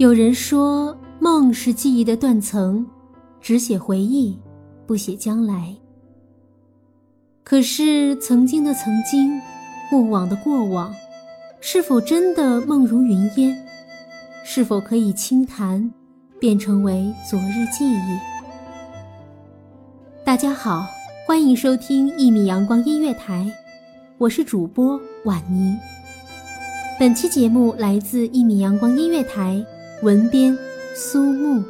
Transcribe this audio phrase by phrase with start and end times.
[0.00, 2.86] 有人说，梦是记忆的断层，
[3.38, 4.34] 只写回忆，
[4.86, 5.76] 不写将来。
[7.44, 9.38] 可是，曾经的曾经，
[9.90, 10.90] 过往的过往，
[11.60, 13.54] 是否真的梦如云烟？
[14.42, 15.92] 是否可以轻弹，
[16.38, 18.18] 变成为昨日记忆？
[20.24, 20.86] 大家好，
[21.26, 23.52] 欢迎收听一米阳光音乐台，
[24.16, 25.76] 我是主播婉妮。
[26.98, 29.62] 本期节目来自一米阳光音乐台。
[30.02, 30.56] 文编：
[30.94, 31.62] 苏木。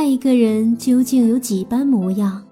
[0.00, 2.42] 爱一个人究竟有几般模样？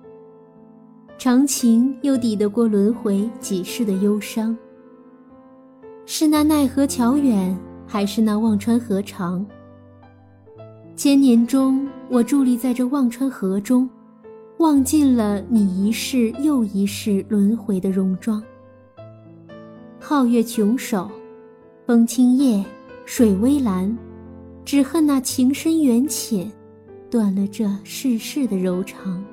[1.16, 4.54] 长情又抵得过轮回几世的忧伤？
[6.04, 9.46] 是那奈何桥远，还是那忘川河长？
[10.94, 13.88] 千年中，我伫立在这忘川河中，
[14.58, 18.42] 望尽了你一世又一世轮回的戎装。
[19.98, 21.10] 皓月琼首，
[21.86, 22.62] 风清夜，
[23.06, 23.96] 水微澜，
[24.66, 26.46] 只恨那情深缘浅。
[27.10, 29.24] 断了这世事的柔肠。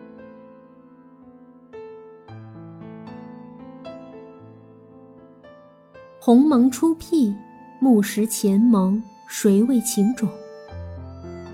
[6.20, 7.34] 鸿蒙初辟，
[7.80, 10.28] 木石前盟，谁为情种？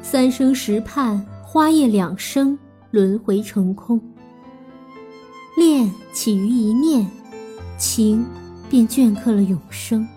[0.02, 2.58] 三生石畔，花叶两生，
[2.90, 4.00] 轮回成空。
[5.58, 7.06] 恋起于一念，
[7.78, 8.26] 情
[8.70, 10.07] 便镌刻了永生。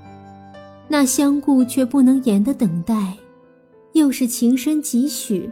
[0.86, 3.16] 那相顾却不能言的等待，
[3.94, 5.50] 又是情深几许？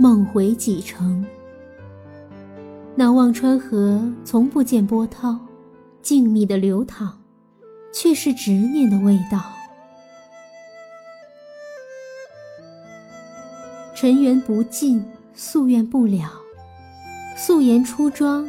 [0.00, 1.26] 梦回几程？
[2.94, 5.36] 那忘川河从不见波涛，
[6.00, 7.18] 静谧的流淌，
[7.92, 9.42] 却是执念的味道。
[13.92, 15.04] 尘缘不尽，
[15.36, 16.30] 夙愿不了，
[17.36, 18.48] 素颜出妆，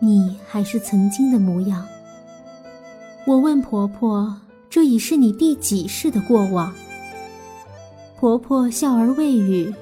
[0.00, 1.86] 你还是曾经的模样。
[3.28, 4.36] 我问婆婆
[4.68, 6.74] ：“这已是你第几世的过往？”
[8.18, 9.72] 婆婆笑而未语。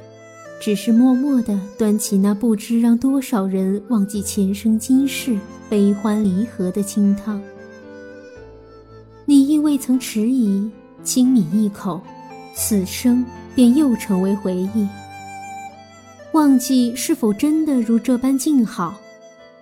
[0.61, 5.38] 只是默默地端起那不知让多少人忘记前生今世
[5.69, 7.41] 悲欢离合的清汤，
[9.25, 10.69] 你亦未曾迟疑，
[11.03, 12.00] 轻抿一口，
[12.55, 13.25] 此生
[13.55, 14.88] 便又成为回忆。
[16.32, 18.99] 忘记是否真的如这般静好？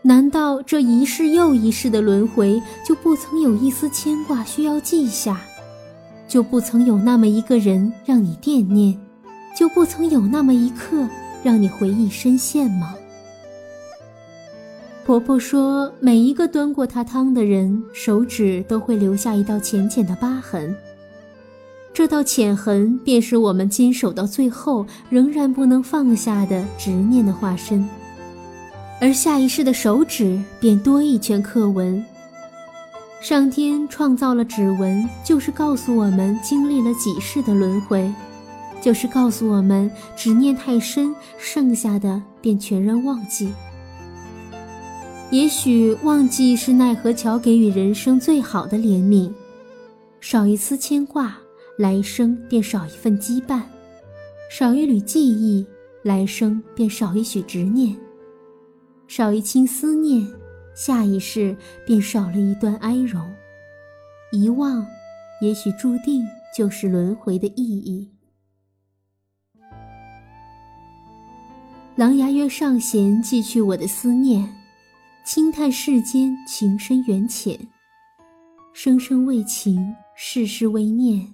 [0.03, 5.41] 难道这一世又一世的轮回，就不曾有一丝牵挂需要记下？
[6.29, 8.99] 就不曾有那么一个人让你惦念？
[9.55, 11.09] 就不曾有那么一刻
[11.43, 12.95] 让你回忆深陷吗？
[15.05, 20.75] 婆婆说，每一个端过她汤的人，手指都会留下一道浅浅的疤痕。
[21.93, 27.87] 这道浅痕，便是我们坚守到最后仍然不能放下的执念的化身。
[29.01, 32.03] 而下一世的手指，便多一圈刻纹。
[33.21, 38.13] 上天创造了指纹，就是告诉我们经历了几世的轮回，
[38.85, 43.51] 就是告诉我们执念太深，剩下的便全然忘记。
[45.31, 49.33] 也许忘记是奈何桥给予人生最好的怜悯，
[50.21, 51.35] 少一丝牵挂，
[51.79, 53.63] 来生便少一份羁绊；
[54.51, 55.65] 少一缕记忆，
[56.03, 57.95] 来生便少一许执念；
[59.09, 60.31] 少一清思念。
[60.75, 61.57] 下一世
[61.87, 63.33] 便少了一段哀荣，
[64.31, 64.87] 遗忘，
[65.41, 66.23] 也许注定
[66.55, 68.14] 就是轮回的意义。
[71.97, 74.53] 狼牙月上弦，寄去我的思念，
[75.25, 77.57] 轻叹世间情深缘浅，
[78.73, 81.25] 生生为情，世世为念，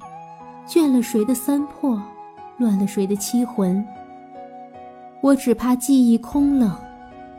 [0.69, 1.99] 倦了谁的三魄，
[2.59, 3.83] 乱了谁的七魂？
[5.23, 6.77] 我只怕记忆空冷，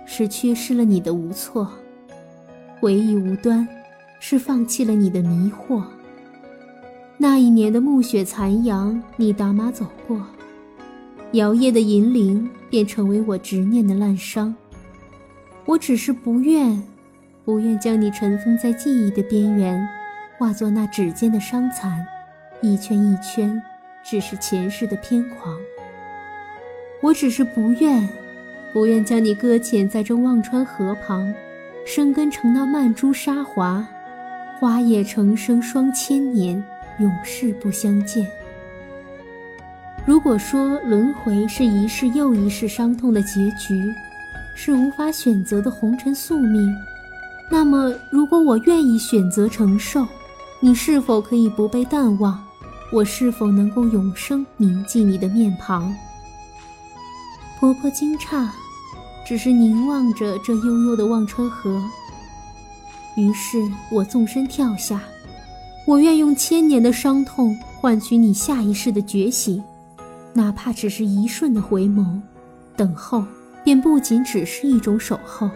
[0.04, 1.72] 是缺失了你的无措。
[2.80, 3.68] 回忆无端，
[4.20, 5.84] 是放弃了你的迷惑。
[7.20, 10.20] 那一年的暮雪残阳，你打马走过，
[11.34, 14.54] 摇曳的银铃便成为我执念的烂伤。
[15.66, 16.82] 我只是不愿，
[17.46, 19.88] 不愿将你尘封在记忆的边缘，
[20.38, 22.06] 化作那指尖的伤残，
[22.62, 23.62] 一圈一圈，
[24.04, 25.58] 只是前世的偏狂。
[27.02, 28.10] 我只是不愿，
[28.74, 31.34] 不愿将你搁浅在这忘川河旁。
[31.84, 33.88] 生根成那曼珠沙华，
[34.60, 36.64] 花叶成生双千年，
[37.00, 38.28] 永世不相见。
[40.12, 43.96] 如果说轮回是一世又一世伤痛的结局，
[44.54, 46.70] 是无法选择的红尘宿命，
[47.50, 50.06] 那么如果我愿意选择承受，
[50.60, 52.38] 你是否可以不被淡忘？
[52.92, 55.96] 我是否能够永生铭记你的面庞？
[57.58, 58.46] 婆婆惊诧。
[59.26, 61.82] 只是凝望着这悠悠的忘川河，
[63.16, 63.58] 于是
[63.90, 65.00] 我纵身跳下。
[65.88, 69.64] 我愿用千年的伤痛换取你下一世的觉醒，
[70.34, 72.20] 哪怕只是一瞬的回眸。
[72.76, 73.24] 等候，
[73.64, 75.50] 便不仅只是一种守候。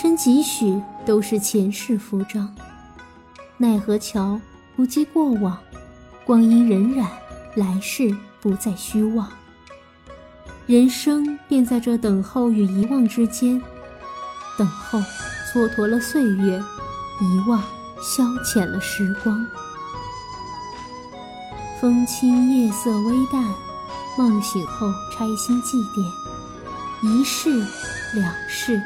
[0.00, 2.54] 身几许都是前世浮章。
[3.56, 4.40] 奈何桥
[4.76, 5.58] 不记过往，
[6.24, 7.04] 光阴荏苒，
[7.56, 9.28] 来世不再虚妄。
[10.66, 13.60] 人生便在这等候与遗忘之间，
[14.56, 15.00] 等候
[15.52, 16.62] 蹉跎了岁月，
[17.20, 17.60] 遗忘
[18.00, 19.44] 消遣了时光。
[21.80, 23.44] 风轻夜色微淡，
[24.16, 26.08] 梦醒后拆心祭奠。
[27.02, 27.50] 一世，
[28.14, 28.80] 两世，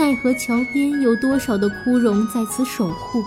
[0.00, 3.22] 奈何桥边有多少的枯荣在此守护？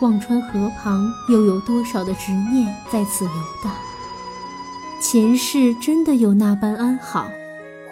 [0.00, 3.30] 忘川河旁又有多少的执念在此游
[3.62, 3.72] 荡？
[5.00, 7.30] 前世真的有那般安好？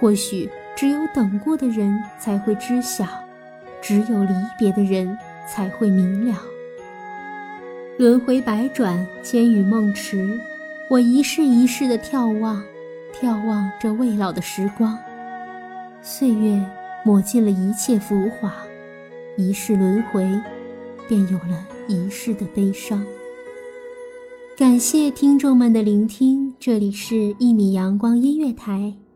[0.00, 3.06] 或许只有等过的人才会知晓，
[3.80, 5.16] 只有离别的人
[5.48, 6.36] 才会明了。
[7.96, 10.36] 轮回百转，千与梦迟，
[10.88, 12.60] 我一世一世的眺望，
[13.20, 14.98] 眺望这未老的时光。
[16.02, 16.60] 岁月
[17.02, 18.52] 抹尽了一切浮华，
[19.36, 20.22] 一世轮回，
[21.08, 23.02] 便有了一世的悲伤。
[24.54, 28.72] 感谢听众们的聆听，这里是《一米阳光音乐台》，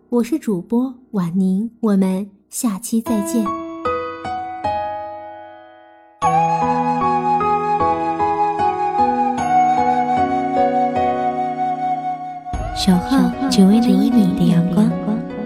[0.08, 3.44] 我是主播婉宁，我们下期再见。
[12.74, 15.13] 小号只为那一米的阳光。